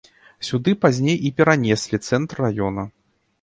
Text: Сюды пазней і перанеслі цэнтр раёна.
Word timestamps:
Сюды 0.47 0.71
пазней 0.85 1.17
і 1.29 1.31
перанеслі 1.41 2.01
цэнтр 2.07 2.35
раёна. 2.47 2.89